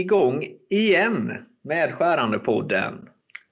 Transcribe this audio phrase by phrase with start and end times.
[0.00, 1.32] igång igen
[1.64, 2.94] med Skärandepodden.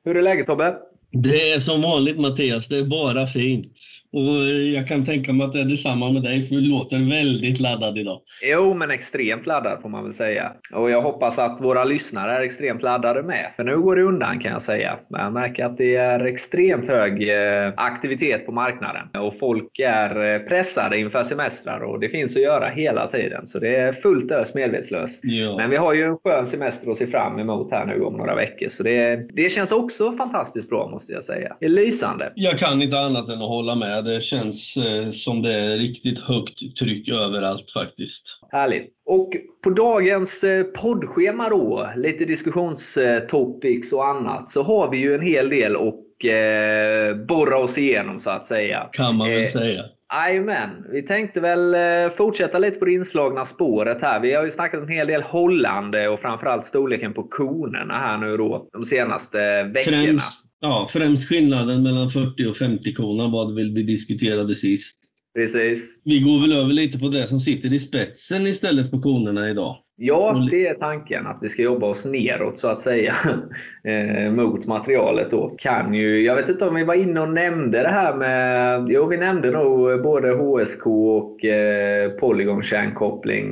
[0.05, 0.77] Hur är läget Tobbe?
[1.11, 3.79] Det är som vanligt Mattias, det är bara fint.
[4.13, 7.61] Och jag kan tänka mig att det är detsamma med dig, för du låter väldigt
[7.61, 8.21] laddad idag.
[8.43, 10.53] Jo, men extremt laddad får man väl säga.
[10.73, 13.53] Och jag hoppas att våra lyssnare är extremt laddade med.
[13.57, 14.99] För nu går det undan kan jag säga.
[15.11, 19.09] Men jag märker att det är extremt hög eh, aktivitet på marknaden.
[19.19, 23.47] Och folk är eh, pressade inför semestrar och det finns att göra hela tiden.
[23.47, 25.21] Så det är fullt ös medvetslös.
[25.23, 25.57] Ja.
[25.57, 28.35] Men vi har ju en skön semester att se fram emot här nu om några
[28.35, 28.69] veckor.
[28.69, 31.57] Så det, det känns också fantastiskt bra måste jag säga.
[31.61, 32.33] Det är lysande.
[32.35, 36.21] Jag kan inte annat än att hålla med det känns eh, som det är riktigt
[36.21, 38.39] högt tryck överallt faktiskt.
[38.51, 38.91] Härligt.
[39.07, 39.33] Och
[39.65, 45.49] på dagens eh, poddschema då, lite diskussionstopics och annat, så har vi ju en hel
[45.49, 48.89] del och eh, borra oss igenom så att säga.
[48.93, 49.83] Kan man väl eh, säga.
[50.13, 50.87] Jajamän.
[50.93, 51.77] Vi tänkte väl
[52.11, 54.21] fortsätta lite på det inslagna spåret här.
[54.21, 58.37] Vi har ju snackat en hel del Holland och framförallt storleken på konerna här nu
[58.37, 60.03] då de senaste veckorna.
[60.03, 64.99] Främst, Ja, främst skillnaden mellan 40 och 50 konan vad vi diskuterade sist.
[65.35, 66.03] Precis.
[66.05, 69.77] Vi går väl över lite på det som sitter i spetsen istället för konerna idag.
[70.05, 71.27] Ja, det är tanken.
[71.27, 73.15] Att vi ska jobba oss neråt så att säga
[73.85, 75.31] eh, mot materialet.
[75.31, 75.55] Då.
[75.59, 78.87] Kan ju, jag vet inte om vi var inne och nämnde det här med...
[78.89, 82.11] Jo, vi nämnde nog både HSK och eh,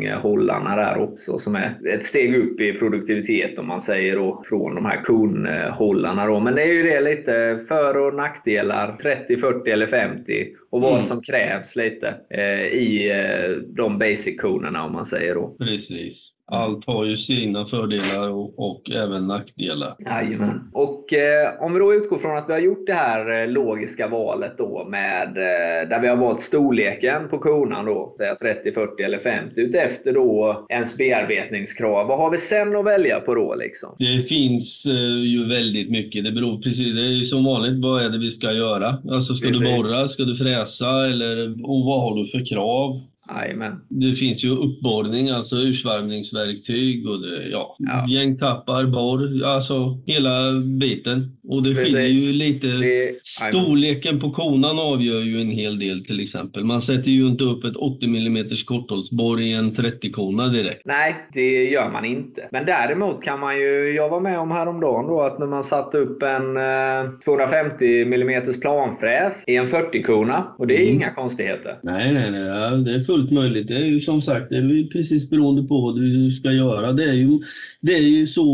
[0.05, 4.43] eh, hållarna där också, som är ett steg upp i produktivitet om man säger då,
[4.47, 6.27] från de här konhållarna.
[6.27, 6.41] Då.
[6.41, 10.93] Men det är ju det lite för och nackdelar, 30, 40 eller 50 och vad
[10.93, 11.03] mm.
[11.03, 15.57] som krävs lite eh, i eh, de basic-konerna om man säger då.
[15.59, 16.33] Precis.
[16.51, 19.95] Allt har ju sina fördelar och, och även nackdelar.
[19.99, 20.71] Jajamän.
[20.73, 24.09] Och eh, om vi då utgår från att vi har gjort det här eh, logiska
[24.09, 29.03] valet då med eh, där vi har valt storleken på konan då, säga 30, 40
[29.03, 32.07] eller 50 utefter då ens bearbetningskrav.
[32.07, 33.97] Vad har vi sen att välja på då liksom?
[33.99, 36.25] Det finns eh, ju väldigt mycket.
[36.25, 38.99] Det beror precis, det är ju som vanligt, vad är det vi ska göra?
[39.11, 39.63] Alltså ska precis.
[39.63, 43.01] du borra, ska du fräsa eller och vad har du för krav?
[43.31, 43.81] Amen.
[43.89, 48.07] Det finns ju uppborrning, alltså ursvarvningsverktyg och det, ja, ja.
[48.09, 51.37] gängtappar, borr, alltså hela biten.
[51.51, 52.67] Och det skiljer ju lite.
[52.67, 56.65] Det, Storleken på konan avgör ju en hel del till exempel.
[56.65, 60.83] Man sätter ju inte upp ett 80 mm korthållsborr i en 30-kona direkt.
[60.85, 62.49] Nej, det gör man inte.
[62.51, 65.99] Men däremot kan man ju, jag var med om häromdagen då att när man satte
[65.99, 70.95] upp en eh, 250 mm planfräs i en 40-kona och det är mm.
[70.95, 71.79] inga konstigheter.
[71.83, 72.85] Nej, nej, nej.
[72.85, 73.69] Det är fullt möjligt.
[73.69, 76.93] Det är ju som sagt det är precis beroende på vad du ska göra.
[76.93, 77.39] Det är ju,
[77.81, 78.45] det är ju så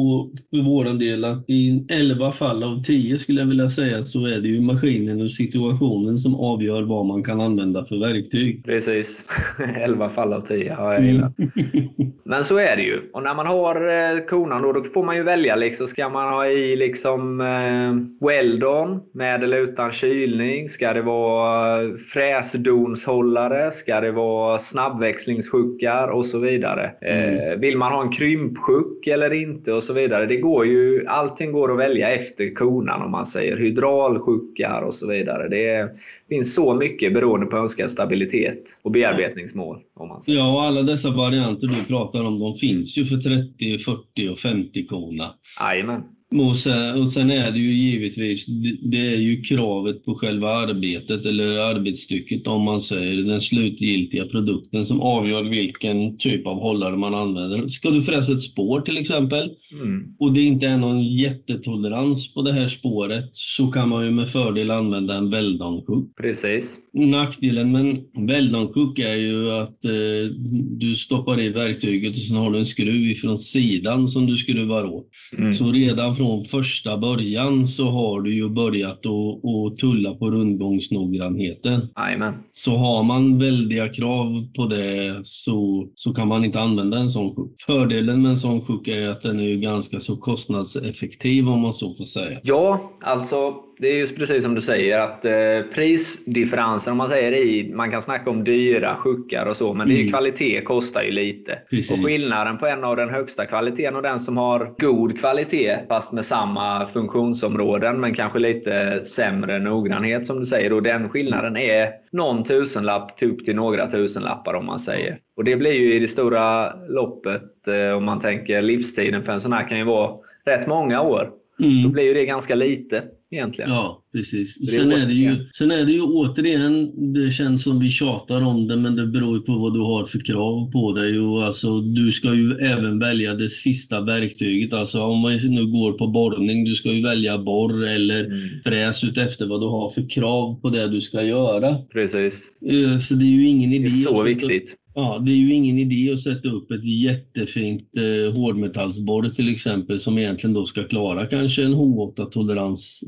[0.50, 4.40] för våran del att i 11 fall av 10 skulle jag vilja säga så är
[4.40, 8.64] det ju maskinen och situationen som avgör vad man kan använda för verktyg.
[8.64, 9.24] Precis.
[9.76, 11.32] 11 fall av 10 har jag gillat.
[12.24, 12.98] Men så är det ju.
[13.12, 15.56] Och när man har eh, konan då, då får man ju välja.
[15.56, 20.68] Liksom, ska man ha i liksom eh, weldon med eller utan kylning?
[20.68, 21.80] Ska det vara
[22.14, 23.70] fräsdonshållare?
[23.70, 26.90] Ska det vara snabbväxlingssjuckar och så vidare?
[27.00, 27.52] Mm.
[27.52, 29.72] Eh, vill man ha en krympsjuck eller inte?
[29.72, 30.26] och så vidare.
[30.26, 33.56] Det går ju, allting går att välja efter konan om man säger.
[33.56, 35.48] Hydraulsjuckar och så vidare.
[35.48, 35.90] Det
[36.28, 39.78] finns så mycket beroende på önskad stabilitet och bearbetningsmål.
[39.94, 40.38] Om man säger.
[40.38, 44.38] Ja, och alla dessa varianter du pratar om, de finns ju för 30, 40 och
[44.38, 45.34] 50 kona.
[45.60, 46.02] Jajamän.
[46.34, 48.46] Och sen, och sen är det ju givetvis,
[48.82, 54.86] det är ju kravet på själva arbetet eller arbetsstycket om man säger den slutgiltiga produkten
[54.86, 57.68] som avgör vilken typ av hållare man använder.
[57.68, 60.14] Ska du fräsa ett spår till exempel mm.
[60.18, 64.28] och det inte är någon jättetolerans på det här spåret så kan man ju med
[64.28, 66.16] fördel använda en Weldon-kuck.
[66.16, 66.78] Precis.
[66.92, 70.30] Nackdelen med en Weldon-kuck är ju att eh,
[70.78, 74.84] du stoppar i verktyget och sen har du en skruv ifrån sidan som du skruvar
[74.84, 75.08] åt.
[75.38, 75.52] Mm.
[75.52, 81.88] Så redan från första början så har du ju börjat att tulla på rundgångsnoggrannheten.
[81.94, 82.34] Amen.
[82.50, 87.36] Så har man väldiga krav på det så, så kan man inte använda en sån
[87.36, 87.62] sjuk.
[87.66, 91.72] Fördelen med en sån sjuk är att den är ju ganska så kostnadseffektiv om man
[91.72, 92.38] så får säga.
[92.42, 95.32] Ja, alltså det är just precis som du säger att eh,
[95.74, 99.88] prisdifferensen om man säger i, man kan snacka om dyra sjuckar och så, men mm.
[99.88, 100.10] det är mm.
[100.10, 101.58] kvalitet kostar ju lite.
[101.70, 101.90] Precis.
[101.90, 106.12] Och skillnaden på en av den högsta kvaliteten och den som har god kvalitet fast
[106.12, 110.72] med samma funktionsområden men kanske lite sämre noggrannhet som du säger.
[110.72, 115.18] Och den skillnaden är någon tusenlapp upp till några tusenlappar om man säger.
[115.36, 119.40] Och det blir ju i det stora loppet, eh, om man tänker livstiden för en
[119.40, 121.30] sån här kan ju vara rätt många år.
[121.60, 121.82] Mm.
[121.82, 123.70] Då blir ju det ganska lite egentligen.
[123.70, 124.70] Ja, precis.
[124.70, 128.68] Sen är, det ju, sen är det ju återigen, det känns som vi tjatar om
[128.68, 131.18] det, men det beror ju på vad du har för krav på dig.
[131.18, 134.72] Och alltså, du ska ju även välja det sista verktyget.
[134.72, 138.38] Alltså om man nu går på borrning, du ska ju välja borr eller mm.
[138.64, 141.76] fräs efter vad du har för krav på det du ska göra.
[141.92, 142.52] Precis.
[142.70, 143.82] Eh, så det är ju ingen idé.
[143.82, 144.76] Det är så viktigt.
[144.98, 150.00] Ja, det är ju ingen idé att sätta upp ett jättefint eh, hårdmetallsborr till exempel
[150.00, 153.00] som egentligen då ska klara kanske en H8-tolerans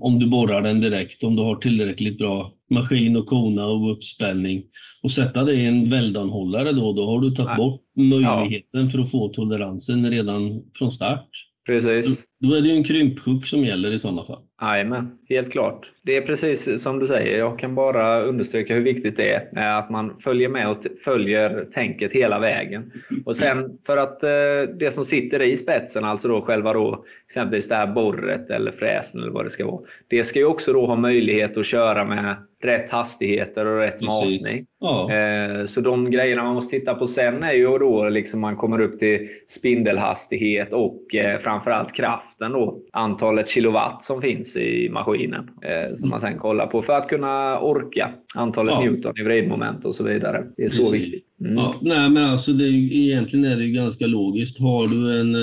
[0.00, 4.62] om du borrar den direkt, om du har tillräckligt bra maskin och kona och uppspänning.
[5.02, 8.88] Och sätta det i en väldanhållare då, då har du tagit bort möjligheten ja.
[8.88, 11.28] för att få toleransen redan från start.
[11.66, 12.24] Precis.
[12.40, 14.42] Då, då är det ju en krympsjuck som gäller i sådana fall.
[14.60, 15.92] Jajamän, helt klart.
[16.02, 17.38] Det är precis som du säger.
[17.38, 22.12] Jag kan bara understryka hur viktigt det är att man följer med och följer tänket
[22.12, 22.92] hela vägen.
[23.24, 24.30] Och sen för att eh,
[24.78, 29.22] det som sitter i spetsen, alltså då själva då, exempelvis det här borret eller fräsen
[29.22, 29.82] eller vad det ska vara.
[30.08, 34.08] Det ska ju också då ha möjlighet att köra med rätt hastigheter och rätt Precis.
[34.08, 34.66] matning.
[34.80, 35.12] Ja.
[35.12, 38.80] Eh, så de grejerna man måste titta på sen är ju då liksom man kommer
[38.80, 42.78] upp till spindelhastighet och eh, framförallt kraften då.
[42.92, 45.50] Antalet kilowatt som finns i maskinen.
[45.62, 48.80] Eh, som man sen kollar på för att kunna orka antalet ja.
[48.80, 50.44] Newton i vridmoment och så vidare.
[50.56, 51.06] Det är så Precis.
[51.06, 51.24] viktigt.
[51.40, 51.54] Mm.
[51.54, 54.60] Ja, nej, men alltså det egentligen är det ganska logiskt.
[54.60, 55.34] Har du en,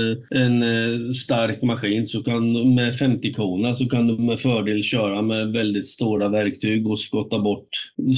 [0.64, 5.52] en stark maskin så kan, med 50 kona så kan du med fördel köra med
[5.52, 7.68] väldigt stora verktyg och skotta bort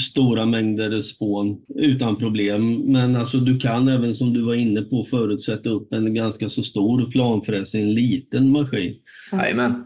[0.10, 2.74] stora mängder spån utan problem.
[2.74, 6.50] Men alltså du kan även som du var inne på förut sätta upp en ganska
[6.50, 8.96] så stor planfräs i en liten maskin.
[9.32, 9.84] Jajamän.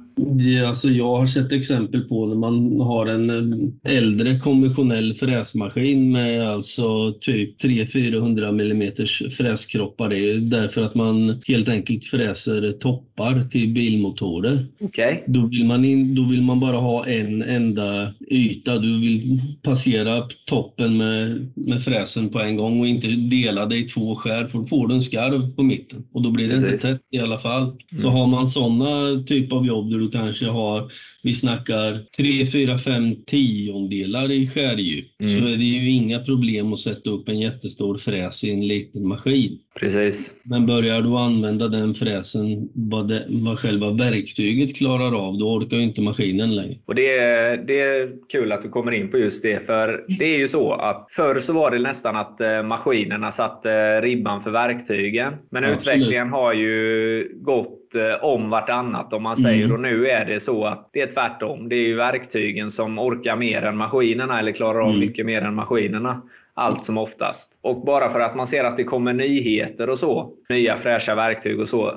[0.67, 4.39] Alltså jag har sett exempel på när man har en äldre
[4.75, 10.09] konventionell fräsmaskin med alltså typ 300-400 mm fräskroppar.
[10.09, 14.65] Det är därför att man helt enkelt fräser toppar till bilmotorer.
[14.79, 15.17] Okay.
[15.27, 18.77] Då, vill man in, då vill man bara ha en enda yta.
[18.77, 23.83] Du vill passera toppen med, med fräsen på en gång och inte dela det i
[23.83, 26.71] två skär för då får du en skarv på mitten och då blir det Precis.
[26.71, 27.63] inte tätt i alla fall.
[27.63, 28.01] Mm.
[28.01, 30.91] Så har man sådana typ av jobb där du kanske har,
[31.23, 35.39] vi snackar 3, 4, 5 tiondelar i skärdjup, mm.
[35.39, 39.07] så är det ju inga problem att sätta upp en jättestor fräs i en liten
[39.07, 39.59] maskin.
[39.79, 40.35] Precis.
[40.43, 45.77] Men börjar du använda den fräsen vad, det, vad själva verktyget klarar av, då orkar
[45.77, 46.77] ju inte maskinen längre.
[46.85, 50.35] Och det är, det är kul att du kommer in på just det, för det
[50.35, 54.41] är ju så att förr så var det nästan att eh, maskinerna satte eh, ribban
[54.41, 55.33] för verktygen.
[55.49, 55.81] Men Absolut.
[55.81, 59.65] utvecklingen har ju gått Eh, om vartannat om man säger.
[59.65, 59.71] Mm.
[59.71, 61.69] Och nu är det så att det är tvärtom.
[61.69, 64.99] Det är ju verktygen som orkar mer än maskinerna eller klarar av mm.
[64.99, 66.21] mycket mer än maskinerna
[66.61, 67.59] allt som oftast.
[67.61, 71.59] Och bara för att man ser att det kommer nyheter och så, nya fräscha verktyg
[71.59, 71.95] och så,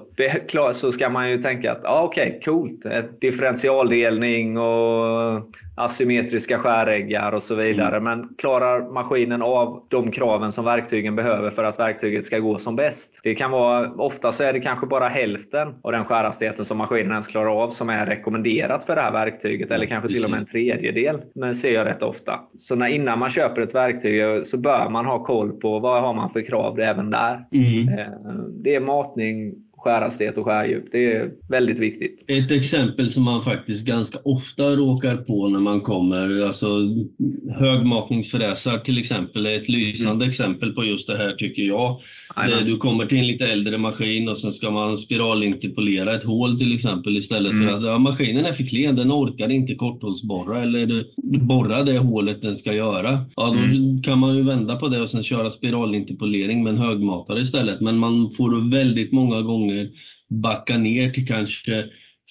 [0.72, 2.86] så ska man ju tänka att ja, okej, okay, coolt.
[3.20, 5.42] Differentialdelning och
[5.76, 7.96] asymmetriska skäräggar och så vidare.
[7.96, 8.04] Mm.
[8.04, 12.76] Men klarar maskinen av de kraven som verktygen behöver för att verktyget ska gå som
[12.76, 13.20] bäst?
[13.22, 17.10] Det kan vara, ofta så är det kanske bara hälften av den skärhastigheten som maskinen
[17.10, 19.70] ens klarar av som är rekommenderat för det här verktyget.
[19.70, 21.22] Eller kanske till och med en tredjedel.
[21.34, 22.40] Det ser jag rätt ofta.
[22.56, 26.14] Så när, innan man köper ett verktyg så bör man ha koll på vad har
[26.14, 27.44] man för krav även där.
[27.52, 27.88] Mm.
[27.88, 28.06] Eh,
[28.64, 29.54] det är matning,
[29.84, 30.84] skärhastighet och skärdjup.
[30.92, 32.24] Det är väldigt viktigt.
[32.28, 36.68] Ett exempel som man faktiskt ganska ofta råkar på när man kommer, alltså
[37.58, 40.28] högmatningsfräsar till exempel är ett lysande mm.
[40.28, 42.00] exempel på just det här tycker jag.
[42.34, 42.66] Amen.
[42.66, 46.74] Du kommer till en lite äldre maskin och sen ska man spiralinterpolera ett hål till
[46.74, 47.68] exempel istället mm.
[47.68, 51.04] för att ja, maskinen är för klen, den orkar inte korthålsborra eller
[51.46, 53.24] borra det hålet den ska göra.
[53.36, 54.02] Ja, då mm.
[54.02, 57.80] kan man ju vända på det och sen köra spiralinterpolering med en högmatare istället.
[57.80, 59.86] Men man får väldigt många gånger Eh,
[60.28, 61.90] backa ner till kanske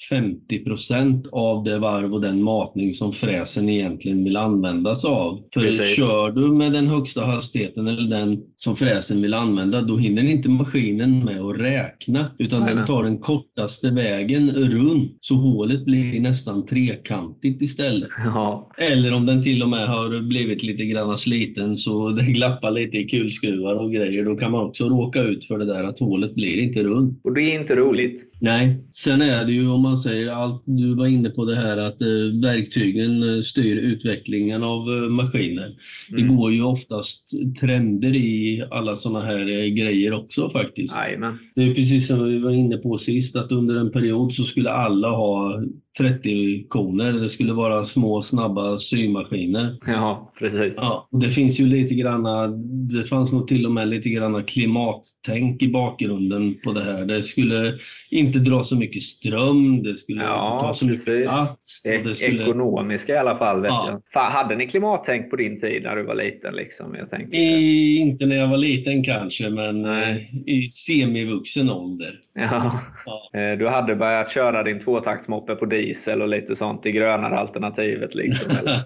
[0.10, 5.44] 50 procent av det varv och den matning som fräsen egentligen vill använda sig av.
[5.54, 5.96] För Precis.
[5.96, 10.50] kör du med den högsta hastigheten eller den som fräsen vill använda, då hinner inte
[10.50, 12.76] maskinen med att räkna, utan Nej.
[12.76, 18.10] den tar den kortaste vägen runt, så hålet blir nästan trekantigt istället.
[18.34, 18.72] Ja.
[18.78, 22.98] Eller om den till och med har blivit lite grann sliten så det glappar lite
[22.98, 26.36] i kulskruvar och grejer, då kan man också råka ut för det där att hålet
[26.36, 27.22] blir inte runt.
[27.24, 28.22] Och det är inte roligt.
[28.40, 28.84] Nej.
[28.92, 32.02] Sen är det ju om man säger allt, du var inne på det här att
[32.02, 35.66] eh, verktygen eh, styr utvecklingen av eh, maskiner.
[35.66, 36.22] Mm.
[36.28, 40.96] Det går ju oftast trender i alla sådana här grejer också faktiskt.
[40.96, 41.40] Amen.
[41.56, 44.72] Det är precis som vi var inne på sist att under en period så skulle
[44.72, 45.64] alla ha
[45.98, 47.12] 30 koner.
[47.14, 49.78] Det skulle vara små snabba symaskiner.
[49.88, 50.78] Ja, precis.
[50.82, 52.48] Ja, det finns ju lite granna,
[52.94, 57.06] det fanns nog till och med lite granna klimattänk i bakgrunden på det här.
[57.06, 57.78] Det skulle
[58.12, 61.08] inte dra så mycket ström, det skulle Ja, inte ta så precis.
[61.08, 61.82] mycket plats.
[61.84, 63.62] Det skulle, Ekonomiska i alla fall.
[63.62, 63.88] Vet Ja.
[63.90, 64.02] jag.
[64.14, 66.56] Fan, hade ni klimattänk på din tid när du var liten?
[66.56, 66.96] Liksom?
[67.00, 67.38] Jag tänker.
[67.38, 70.30] i, inte när jag var liten kanske, men Nej.
[70.48, 72.20] eh, i semivuxen ålder.
[72.34, 72.72] Ja.
[73.06, 73.40] Ja.
[73.40, 78.16] Eh, Du hade börjat köra din tvåtaktsmoppe på diesel och lite sånt, det grönare alternativet.
[78.16, 78.52] Liksom?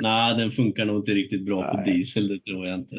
[0.00, 1.92] Nej, den funkar nog inte riktigt bra på Nej.
[1.92, 2.96] diesel, det tror jag inte.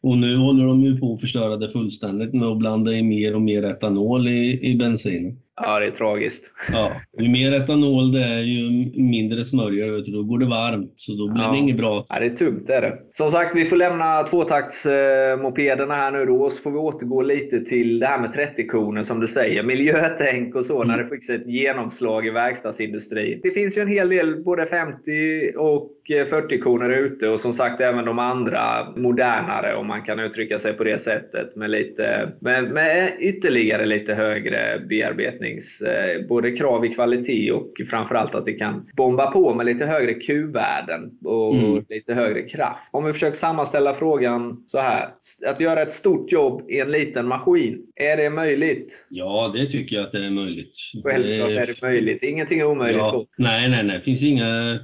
[0.00, 3.34] Och nu håller de ju på att förstöra det fullständigt med att blanda i mer
[3.34, 5.38] och mer etanol i, i bensin.
[5.56, 6.52] Ja, det är tragiskt.
[6.72, 8.70] Ja, ju mer etanol det är, ju
[9.02, 10.92] mindre smörja, vet du, då går det varmt.
[10.96, 11.52] Så då blir Ja.
[11.52, 12.04] det inget bra.
[12.08, 12.98] Ja, det är tungt är det.
[13.12, 17.60] Som sagt, vi får lämna tvåtaktsmopederna här nu då och så får vi återgå lite
[17.60, 19.62] till det här med 30-koner som du säger.
[19.62, 20.88] Miljötänk och så Mm.
[20.96, 23.40] när det fick ett genomslag i verkstadsindustrin.
[23.42, 28.04] Det finns ju en hel del både 50 och 40-koner ute och som sagt även
[28.04, 33.10] de andra modernare om man kan uttrycka sig på det sättet med, lite, med, med
[33.20, 35.80] ytterligare lite högre bearbetnings...
[35.80, 40.14] eh, Både krav i kvalitet och framförallt att det kan bomba på med lite högre
[40.14, 41.84] Q-värden och Mm.
[41.88, 42.88] lite högre kraft.
[42.90, 45.08] Om vi försöker sammanställa frågan så här.
[45.48, 49.06] Att göra ett stort jobb i en liten maskin, är det möjligt?
[49.08, 50.76] Ja, det tycker jag att det är möjligt.
[51.04, 52.22] Självklart är det möjligt.
[52.22, 52.98] Ingenting är omöjligt.
[53.00, 53.96] Ja, nej, nej, nej.
[53.98, 54.78] Det finns inga...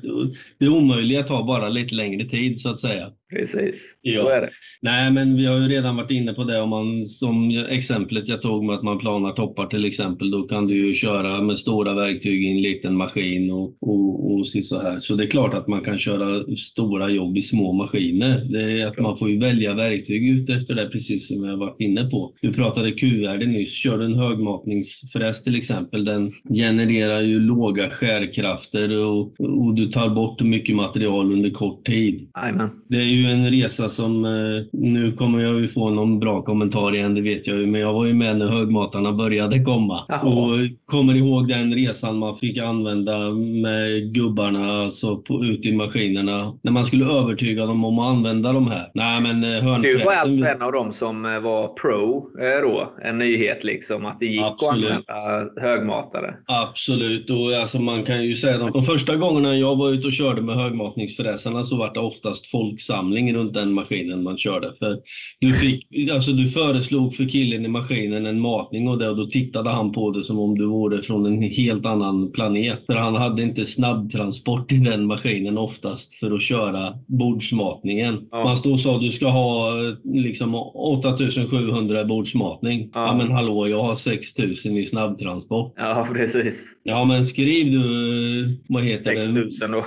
[0.59, 0.69] Det
[1.11, 3.12] omöjliga tar bara lite längre tid, så att säga.
[3.31, 4.23] Precis, Ja.
[4.23, 4.51] så är det.
[4.83, 6.61] Nej, men vi har ju redan varit inne på det.
[6.61, 10.67] Om man, som exemplet jag tog med att man planar toppar till exempel, då kan
[10.67, 14.99] du ju köra med stora verktyg i en liten maskin och, och, och så här.
[14.99, 18.45] Så det är klart att man kan köra stora jobb i små maskiner.
[18.51, 21.81] Det är att man får ju välja verktyg ut efter det, precis som jag varit
[21.81, 22.35] inne på.
[22.43, 23.83] Du pratade Q-värde nyss.
[23.83, 30.09] Kör du en högmatningsfräs till exempel, den genererar ju låga skärkrafter och, och du tar
[30.09, 32.29] bort mycket material under kort tid.
[32.37, 32.71] Jajamän.
[32.89, 36.95] Det är ju en resa som, eh, nu kommer jag ju få någon bra kommentar
[36.97, 40.05] igen, det vet jag ju, men jag var ju med när högmatarna började komma.
[40.09, 40.21] Jaha.
[40.29, 43.31] Och kommer ihåg den resan man fick använda
[43.62, 46.55] med gubbarna alltså på, ute i maskinerna.
[46.62, 48.91] När man skulle övertyga dem om att använda de här.
[48.95, 52.62] Nej men eh, Du var hörnfräsen- alltså en av dem som eh, var pro eh,
[52.71, 52.93] då?
[53.05, 54.91] En nyhet liksom, att det gick Absolut.
[54.91, 56.35] att använda högmatare?
[56.47, 60.12] Absolut, och alltså man kan ju säga de, de första gångerna jag var ute och
[60.12, 62.47] körde med högmatningsfräsarna så var det oftast
[63.11, 64.73] folksamling runt den maskinen man körde.
[64.79, 64.99] För
[65.40, 69.26] du, fick, alltså du föreslog för killen i maskinen en matning och, det, och då
[69.26, 72.87] tittade han på det som om du vore från en helt annan planet.
[72.87, 78.29] För han hade inte snabbtransport i den maskinen oftast för att köra bordsmatningen.
[78.31, 78.45] Ja.
[78.45, 79.73] Man stod och sa du ska ha
[80.05, 82.90] liksom 8700 i bordsmatning.
[82.95, 83.07] Ja.
[83.07, 85.75] ja men hallå, jag har 6000 i snabbtransport.
[85.76, 86.81] Ja, precis.
[86.85, 89.23] Ja, men skriv du, vad heter det?
[89.23, 89.85] 6000 då.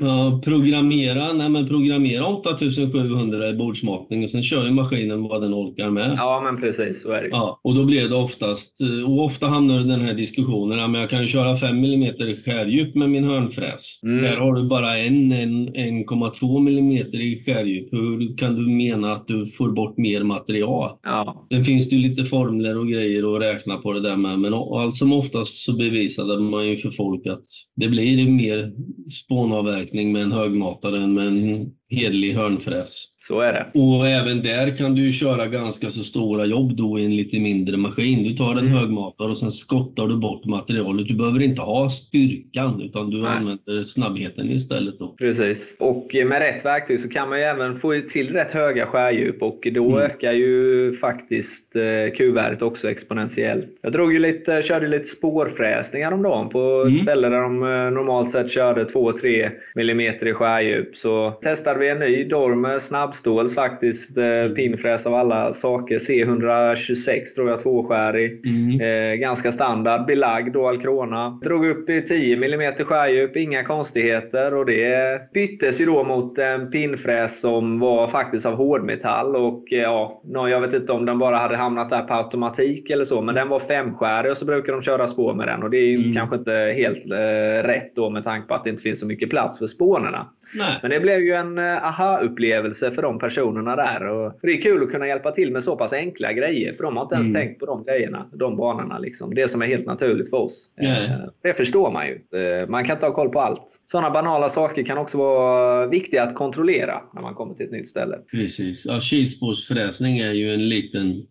[0.00, 2.26] Ja, programmera, nej men programmera
[2.66, 6.14] 8700 i bordsmatning och sen kör ju maskinen vad den orkar med.
[6.16, 7.02] ja, men precis.
[7.02, 7.28] Så är det.
[7.28, 11.10] Ja, och då blir det oftast, och ofta hamnar den här diskussionen, ja, men jag
[11.10, 14.00] kan ju köra 5 mm skärdjup med min hörnfräs.
[14.02, 14.22] Mm.
[14.24, 17.92] Där har du bara en, en 1,2 mm i skärdjup.
[17.92, 20.90] Hur kan du mena att du får bort mer material?
[21.02, 24.38] Ja, Sen finns det ju lite formler och grejer att räkna på det där med,
[24.38, 27.42] men allt som oftast så bevisade man ju för folk att
[27.76, 28.72] det blir mer
[29.10, 33.12] spånavverkning med en högmatare än med en hederlig hörnfräs.
[33.18, 33.66] så är det.
[33.80, 37.76] Och även där kan du köra ganska så stora jobb då i en lite mindre
[37.76, 38.22] maskin.
[38.22, 38.72] Du tar en Mm.
[38.72, 41.08] högmatare och sen skottar du bort materialet.
[41.08, 43.30] Du behöver inte ha styrkan utan du Nej.
[43.36, 45.14] använder snabbheten istället då.
[45.18, 45.76] Precis.
[45.80, 49.68] Och med rätt verktyg så kan man ju även få till rätt höga skärdjup och
[49.74, 49.98] då Mm.
[49.98, 53.66] ökar ju faktiskt eh, Q-värdet också exponentiellt.
[53.82, 56.92] Jag drog ju lite, körde lite spårfräsning häromdagen på Mm.
[56.92, 60.96] ett ställe där de eh, normalt sett körde 2-3 mm i skärdjup.
[60.96, 64.18] Så testade vi en ny Dormer snabbståls faktiskt.
[64.18, 65.98] Eh, pinfräs av alla saker.
[65.98, 68.46] C126 tror jag, tvåskärig.
[68.46, 68.80] Mm.
[68.80, 71.40] Eh, ganska standard, belagd då Alcrona.
[71.44, 74.54] Drog upp i 10 mm skärdjup, inga konstigheter.
[74.54, 79.36] Och det byttes ju då mot en pinfräs som var faktiskt av hårdmetall.
[79.36, 83.04] Och eh, ja, jag vet inte om den bara hade hamnat där på automatik eller
[83.04, 83.22] så.
[83.22, 85.62] Men den var femskärig och så brukar de köra spår med den.
[85.62, 86.14] Och det är Mm.
[86.14, 89.30] kanske inte helt eh, rätt då med tanke på att det inte finns så mycket
[89.30, 90.26] plats för spånerna.
[90.54, 90.78] Nej.
[90.82, 94.08] Men det blev ju en, aha-upplevelse för de personerna där.
[94.08, 96.96] Och det är kul att kunna hjälpa till med så pass enkla grejer, för de
[96.96, 97.42] har inte ens mm.
[97.42, 98.98] tänkt på de grejerna, de banorna.
[98.98, 99.34] Liksom.
[99.34, 100.70] Det som är helt naturligt för oss.
[100.80, 101.10] Mm.
[101.42, 102.12] Det förstår man ju.
[102.12, 103.80] Eh, man kan inte ha koll på allt.
[103.86, 107.88] Sådana banala saker kan också vara viktiga att kontrollera när man kommer till ett nytt
[107.88, 108.18] ställe.
[108.30, 108.84] Precis.
[108.84, 111.26] Ja, kilspårsfräsning är ju en liten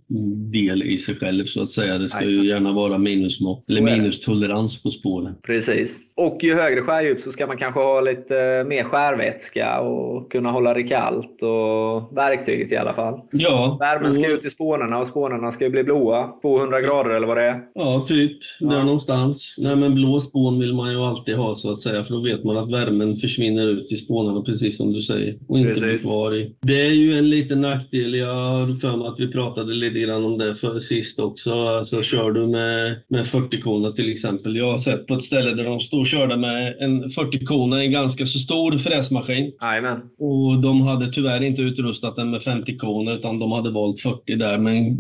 [0.52, 1.98] del i sig själv så att säga.
[1.98, 2.30] Det ska Aj.
[2.30, 5.36] ju gärna vara minusmått, eller minustolerans på spåren.
[5.44, 6.14] Precis.
[6.18, 10.74] Och ju högre skärdjup så ska man kanske ha lite mer skärvätska och kunna hålla
[10.74, 13.20] det kallt och verktyget i alla fall.
[13.32, 13.78] Ja.
[13.80, 14.34] Värmen ska och...
[14.34, 16.30] ut i spånerna och spånerna ska bli blåa.
[16.42, 17.62] 200 grader eller vad det är.
[17.76, 18.38] Ja, typ.
[18.60, 18.68] Ja.
[18.68, 19.56] Där någonstans.
[19.58, 22.44] Nej, men blå spån vill man ju alltid ha så att säga för då vet
[22.44, 25.84] man att värmen försvinner ut i spånarna precis som du säger och inte precis.
[25.84, 26.56] blir kvar i.
[26.62, 28.14] Det är ju en liten nackdel.
[28.14, 31.54] Jag har för mig att vi pratade lite grann om det för sist också.
[31.54, 34.56] Alltså kör du med, med 40 kona till exempel.
[34.56, 37.84] Jag har sett på ett ställe där de stod och körde med en 40 kona,
[37.84, 39.54] en ganska så stor fräsmaskin.
[39.60, 40.02] Amen.
[40.18, 44.36] Och de hade tyvärr inte utrustat den med 50 kona utan de hade valt 40
[44.36, 44.58] där.
[44.58, 44.98] Men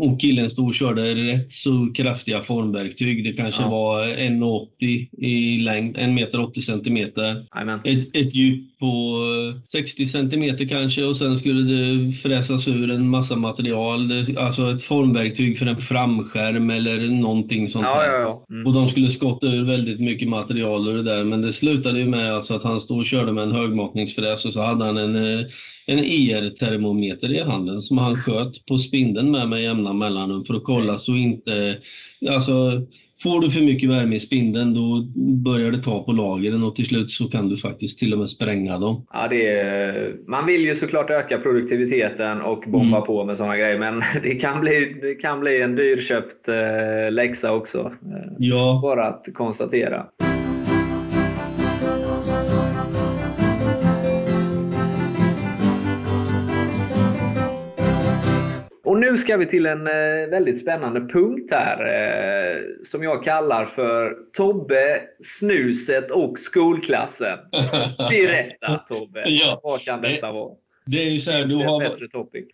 [0.00, 3.24] och killen stod och körde rätt så kraftiga formverktyg.
[3.24, 3.68] Det kanske ja.
[3.68, 7.44] var 1,80 i längd, 1 meter 80 centimeter.
[7.84, 9.22] Ett, ett djup på
[9.72, 14.24] 60 centimeter kanske och sen skulle det fräsas ur en massa material.
[14.38, 18.44] Alltså ett formverktyg för en framskärm eller någonting sånt ja, ja.
[18.50, 18.66] Mm.
[18.66, 21.24] Och de skulle skotta ur väldigt mycket material och det där.
[21.24, 24.52] Men det slutade ju med alltså att han stod och körde med en högmatningsfräs och
[24.56, 25.46] så hade han en, eh,
[25.86, 30.64] en ER-termometer i handen som han sköt på spindeln med med jämna mellanrum för att
[30.64, 31.76] kolla så inte...
[32.30, 32.82] Alltså,
[33.22, 35.06] Får du för mycket värme i spindeln då
[35.44, 38.30] börjar det ta på lagren och till slut så kan du faktiskt till och med
[38.30, 39.06] spränga dem.
[39.12, 43.06] Ja, det är, man vill ju såklart öka produktiviteten och bomba mm.
[43.06, 47.54] på med sådana grejer men det kan bli, det kan bli en dyrköpt eh, läxa
[47.54, 47.78] också.
[47.78, 48.80] Eh, ja.
[48.82, 50.06] Bara att konstatera.
[59.10, 64.16] Nu ska vi till en eh, väldigt spännande punkt här eh, som jag kallar för
[64.32, 67.38] Tobbe, snuset och skolklassen.
[68.10, 69.60] Berätta Tobbe, ja.
[69.62, 70.54] vad kan detta vara?
[70.90, 71.82] Det är ju så här, du har,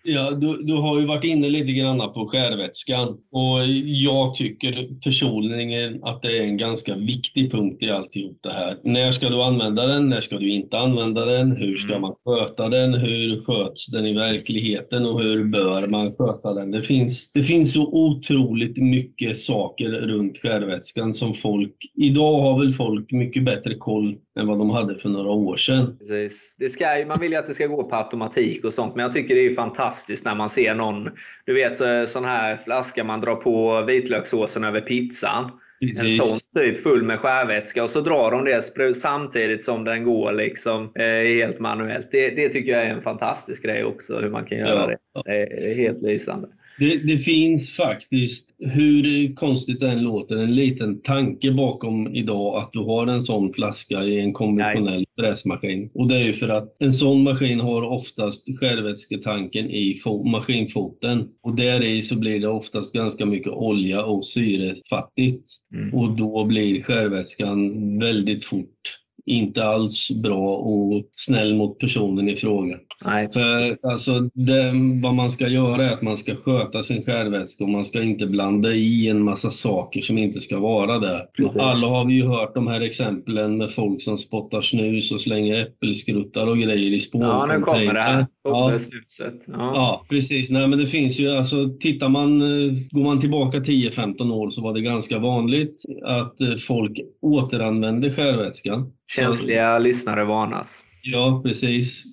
[0.03, 6.05] ja, du, du har ju varit inne lite grann på skärvätskan och jag tycker personligen
[6.05, 8.77] att det är en ganska viktig punkt i alltihop det här.
[8.83, 10.09] När ska du använda den?
[10.09, 11.53] När ska du inte använda den?
[11.53, 12.01] Hur ska mm.
[12.01, 12.95] man sköta den?
[12.95, 16.71] Hur sköts den i verkligheten och hur bör man sköta den?
[16.71, 21.75] Det finns, det finns så otroligt mycket saker runt skärvätskan som folk...
[21.95, 25.97] Idag har väl folk mycket bättre koll än vad de hade för några år sedan.
[25.99, 26.55] Precis.
[26.59, 29.13] Det ska, man vill ju att det ska gå på automatik och sånt, men jag
[29.13, 31.11] tycker det är fantastiskt när man ser någon,
[31.45, 35.51] du vet så, sån här flaska man drar på vitlökssåsen över pizzan.
[35.81, 36.21] Precis.
[36.21, 40.33] En sån typ full med skärvätska och så drar de det samtidigt som den går
[40.33, 42.09] liksom eh, helt manuellt.
[42.11, 45.23] Det, det, tycker jag är en fantastisk grej också, hur man kan göra ja.
[45.25, 45.33] det.
[45.33, 46.49] Det är helt lysande.
[46.83, 52.73] Det, det, finns faktiskt, hur konstigt det än låter, en liten tanke bakom idag att
[52.73, 55.91] du har en sån flaska i en konventionell fräsmaskin.
[55.95, 61.29] Och det är ju för att en sån maskin har oftast skärvätsketanken i maskinfoten.
[61.43, 65.51] Och där i så blir det oftast ganska mycket olja och syrefattigt.
[65.75, 65.95] Mm.
[65.95, 72.77] Och då blir skärvätskan väldigt fort inte alls bra och snäll mot personen i fråga.
[73.05, 73.29] Nej.
[73.33, 77.71] För alltså, det, vad man ska göra är att man ska sköta sin skärvätska och
[77.71, 81.27] man ska inte blanda i en massa saker som inte ska vara där.
[81.61, 85.63] Alla har vi ju hört de här exemplen med folk som spottar snus och slänger
[85.63, 87.51] äppelskruttar och grejer i spåncontainern.
[87.51, 88.27] Ja, nu kommer det här.
[88.45, 88.79] Ja.
[88.79, 89.45] Snuset.
[89.47, 89.55] Ja.
[89.59, 90.51] ja, precis.
[90.51, 94.63] Nej, men det finns ju, alltså, tittar man, eh, går man tillbaka 10-15 år så
[94.63, 98.93] var det ganska vanligt att eh, folk återanvände skärvätskan.
[99.17, 100.85] Känsliga så, lyssnare varnas.
[101.03, 102.05] Ja, precis.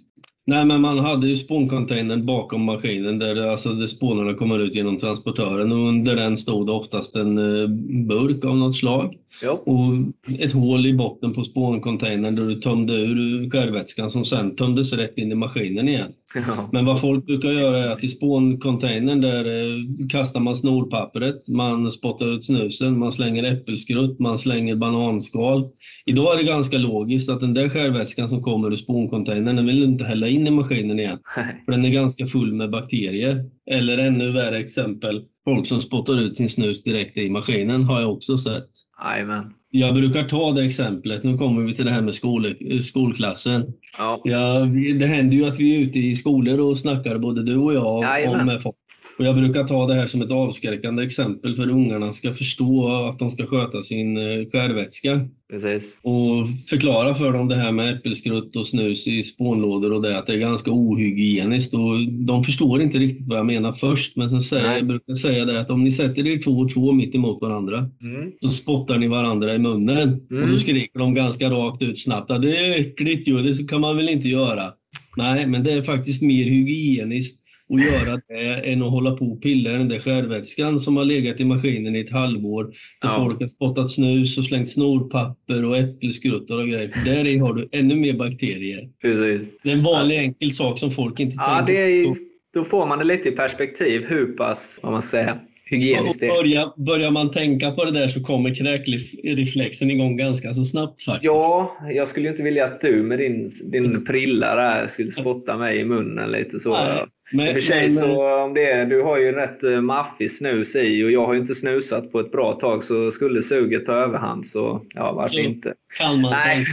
[0.45, 4.97] Nej, men man hade ju spåncontainern bakom maskinen där, alltså, där spånarna kommer ut genom
[4.97, 7.67] transportören och under den stod oftast en eh,
[8.07, 9.15] burk av något slag.
[9.41, 9.51] Ja.
[9.51, 9.93] Och
[10.39, 15.17] ett hål i botten på spåncontainern där du tömde ur skärvätskan som sen tömdes rätt
[15.17, 16.11] in i maskinen igen.
[16.35, 16.69] Ja.
[16.71, 21.91] Men vad folk brukar göra är att i spåncontainern där eh, kastar man snorpappret, man
[21.91, 25.69] spottar ut snusen, man slänger äppelskrutt, man slänger bananskal.
[26.05, 29.79] Idag är det ganska logiskt att den där skärvätskan som kommer ur spåncontainern, den vill
[29.79, 31.19] du inte hälla in i maskinen igen.
[31.65, 33.45] För den är ganska full med bakterier.
[33.69, 38.11] Eller ännu värre exempel, folk som spottar ut sin snus direkt i maskinen har jag
[38.11, 38.69] också sett.
[38.97, 39.53] Amen.
[39.71, 43.73] Jag brukar ta det exemplet, nu kommer vi till det här med skol, skolklassen.
[43.97, 44.21] Ja.
[44.23, 44.59] Ja,
[44.99, 48.03] det händer ju att vi är ute i skolor och snackar, både du och jag,
[48.03, 48.49] Jajamän.
[48.49, 48.75] om folk.
[49.19, 53.19] Och jag brukar ta det här som ett avskräckande exempel för ungarna ska förstå att
[53.19, 55.27] de ska sköta sin eh, skärvätska.
[55.49, 55.99] Precis.
[56.03, 60.27] Och förklara för dem det här med äppelskrutt och snus i spånlådor och det, att
[60.27, 61.73] det är ganska ohygieniskt.
[61.73, 65.45] Och de förstår inte riktigt vad jag menar först, men sen säger, jag brukar säga
[65.45, 68.31] det att om ni sätter er två och två mitt emot varandra, mm.
[68.39, 69.97] så spottar ni varandra i munnen.
[69.97, 70.19] Mm.
[70.29, 70.57] Och då mm.
[70.57, 74.09] skriker de ganska rakt ut snabbt att det är äckligt ju, det kan man väl
[74.09, 74.73] inte göra.
[75.17, 77.39] Nej, men det är faktiskt mer hygieniskt
[77.73, 81.05] att göra det än att hålla på och pilla i den där skärvätskan som har
[81.05, 82.63] legat i maskinen i ett halvår.
[82.63, 83.15] Där ja.
[83.15, 86.89] folk har spottat snus och slängt snorpapper och äppelskruttar och grejer.
[86.89, 88.89] För där i har du ännu mer bakterier.
[89.01, 89.59] Precis.
[89.63, 90.19] Det är en vanlig ja.
[90.19, 92.15] enkel sak som folk inte ja, tänker på.
[92.53, 96.85] Då får man det lite i perspektiv hur pass, vad man säga, hygieniskt det börjar,
[96.85, 101.25] börjar man tänka på det där så kommer kräkreflexen igång ganska så snabbt faktiskt.
[101.25, 105.79] Ja, jag skulle inte vilja att du med din, din prilla där skulle spotta mig
[105.79, 106.73] i munnen lite så.
[106.73, 107.05] Nej.
[107.31, 109.81] Men, I och för sig men, så om det är, du har ju rätt eh,
[109.81, 113.41] maffig snus i och jag har ju inte snusat på ett bra tag så skulle
[113.41, 115.73] suget ta överhand så ja, varför så inte?
[115.99, 116.65] Kan man Nej.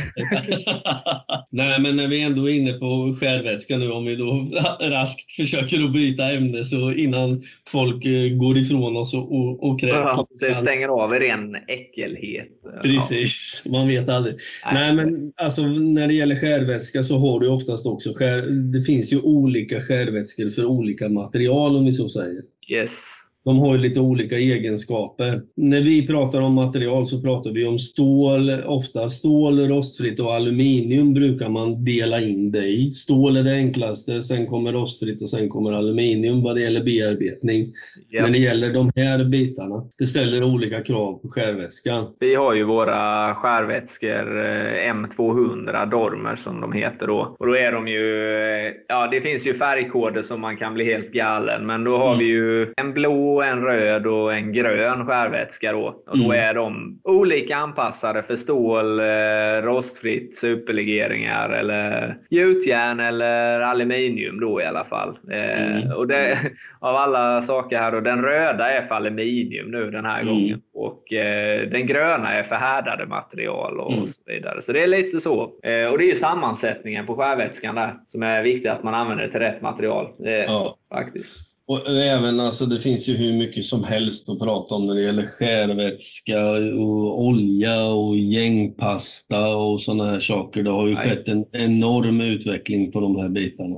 [1.50, 4.48] Nej, men när vi ändå är inne på skärvätska nu, om vi då
[4.80, 9.80] raskt försöker att byta ämne så innan folk eh, går ifrån oss och, och, och
[9.80, 9.94] krävs.
[9.94, 12.48] Ja, så stänger av ren äckelhet.
[12.82, 13.70] Precis, ja.
[13.70, 14.34] man vet aldrig.
[14.72, 18.42] Nej, Nej men alltså när det gäller skärvätska så har du oftast också skär,
[18.72, 22.42] det finns ju olika skärvätskor för olika material om vi så säger.
[22.68, 23.25] Yes.
[23.46, 25.42] De har ju lite olika egenskaper.
[25.56, 31.14] När vi pratar om material så pratar vi om stål, ofta stål, rostfritt och aluminium
[31.14, 32.92] brukar man dela in det i.
[32.92, 37.60] Stål är det enklaste, sen kommer rostfritt och sen kommer aluminium vad det gäller bearbetning.
[37.60, 38.22] Yep.
[38.22, 42.06] När det gäller de här bitarna, det ställer olika krav på skärvätskan.
[42.20, 47.36] Vi har ju våra skärvätskor eh, M200 Dormer som de heter då.
[47.38, 50.84] Och då är de ju, eh, ja det finns ju färgkoder som man kan bli
[50.84, 52.18] helt galen, men då har mm.
[52.18, 55.72] vi ju en blå en röd och en grön skärvätska.
[55.72, 56.02] Då.
[56.06, 56.48] Och då mm.
[56.48, 64.64] är de olika anpassade för stål, eh, rostfritt, superlegeringar eller gjutjärn eller aluminium då i
[64.64, 65.18] alla fall.
[65.30, 65.92] Eh, mm.
[65.92, 66.38] Och det,
[66.80, 70.34] av alla saker här, då, den röda är för aluminium nu den här mm.
[70.34, 70.62] gången.
[70.74, 74.06] Och eh, den gröna är för härdade material och, mm.
[74.06, 74.62] så vidare.
[74.62, 75.42] Så det är lite så.
[75.62, 79.28] Eh, och det är ju sammansättningen på skärvätskan där som är viktigt att man använder
[79.28, 80.08] till rätt material.
[80.18, 80.76] Ja.
[80.90, 81.36] Faktiskt.
[81.68, 85.02] Och även, alltså, det finns ju hur mycket som helst att prata om när det
[85.02, 86.50] gäller skärvätska
[86.80, 90.62] och olja och gängpasta och sådana här saker.
[90.62, 91.08] Det har ju Nej.
[91.08, 93.76] skett en enorm utveckling på de här bitarna.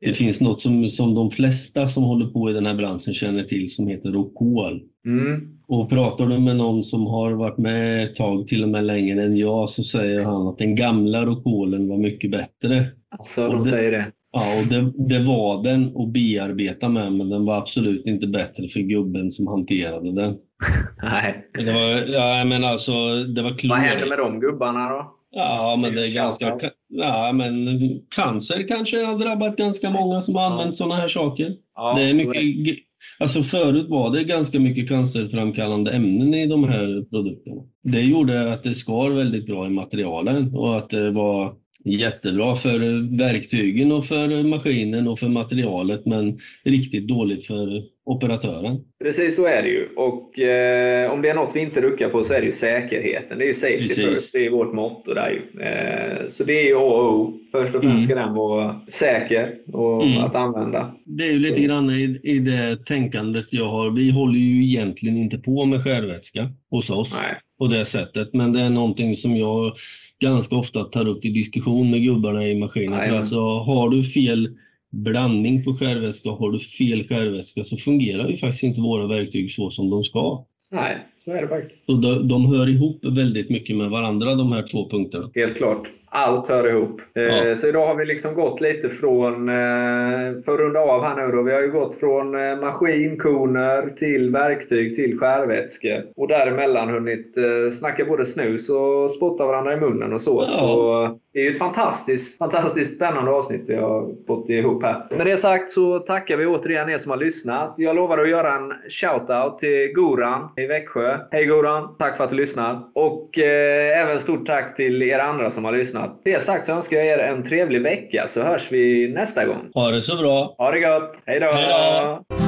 [0.00, 3.44] Det finns något som, som de flesta som håller på i den här branschen känner
[3.44, 4.82] till som heter Rocol.
[5.06, 5.58] Mm.
[5.68, 9.24] Och pratar du med någon som har varit med ett tag, till och med längre
[9.24, 12.90] än jag, så säger han att den gamla Rocolen var mycket bättre.
[13.08, 14.06] Alltså, de det, säger det?
[14.36, 18.68] Ja, och det, det, var den att bearbeta med, men den var absolut inte bättre
[18.68, 20.36] för gubben som hanterade den.
[21.02, 21.48] Nej.
[21.54, 23.70] Det var, ja, men alltså, det var klor.
[23.70, 25.12] Vad hände med de gubbarna då?
[25.30, 26.58] Ja, men det är ganska...
[26.88, 27.78] Ja, men
[28.10, 30.72] cancer kanske har drabbat ganska många som har använt ja.
[30.72, 31.52] sådana här saker.
[31.74, 32.78] Ja, det är mycket...
[33.18, 37.62] Alltså förut var det ganska mycket cancerframkallande ämnen i de här produkterna.
[37.92, 41.54] Det gjorde att det skar väldigt bra i materialen och att det var
[41.86, 42.78] jättebra för
[43.18, 48.80] verktygen och för maskinen och för materialet men riktigt dåligt för operatören.
[49.04, 49.88] Precis så är det ju.
[49.96, 53.38] Och eh, om det är något vi inte ruckar på så är det ju säkerheten.
[53.38, 54.04] Det är ju safety Precis.
[54.04, 54.32] first.
[54.32, 55.40] Det är vårt motto där.
[55.60, 57.32] Eh, så det är ju A och O.
[57.52, 58.00] Först och främst mm.
[58.00, 60.18] ska den vara säker och mm.
[60.18, 60.94] att använda.
[61.04, 61.62] Det är ju lite så.
[61.62, 63.90] grann i, i det tänkandet jag har.
[63.90, 67.40] Vi håller ju egentligen inte på med skärvätska hos oss Nej.
[67.58, 68.34] På det sättet.
[68.34, 69.76] Men det är någonting som jag
[70.20, 73.02] ganska ofta tar upp till diskussion med gubbarna i maskinen.
[73.02, 74.56] För alltså, har du fel
[74.92, 79.70] blandning på skärvätska, har du fel skärvätska så fungerar ju faktiskt inte våra verktyg så
[79.70, 80.44] som de ska.
[80.70, 81.86] Nej, så är det faktiskt.
[81.86, 85.30] Så de, de hör ihop väldigt mycket med varandra de här två punkterna.
[85.34, 87.00] Helt klart allt hör ihop.
[87.14, 87.54] Eh, ja.
[87.54, 91.36] Så idag har vi liksom gått lite från, eh, för att runda av här nu
[91.36, 96.02] då, vi har ju gått från eh, maskinkoner till verktyg till skärvätske.
[96.16, 97.34] Och däremellan hunnit
[97.72, 100.44] snacka både snus och spotta varandra i munnen och så.
[100.46, 100.46] Ja.
[100.46, 105.06] Så det är ju ett fantastiskt, fantastiskt spännande avsnitt vi har fått ihop här.
[105.16, 107.74] Med det sagt så tackar vi återigen er som har lyssnat.
[107.76, 111.15] Jag lovar att göra en shout-out till Goran i Växjö.
[111.30, 111.96] Hej Goran!
[111.98, 112.82] Tack för att du lyssnar.
[112.94, 116.20] Och eh, även stort tack till er andra som har lyssnat.
[116.24, 119.70] Det sagt så önskar jag er en trevlig vecka så hörs vi nästa gång.
[119.74, 120.54] Ha det så bra.
[120.58, 121.22] Ha det gott.
[121.26, 122.45] Hej då.